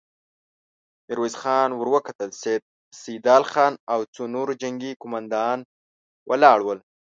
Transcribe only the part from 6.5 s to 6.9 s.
ول.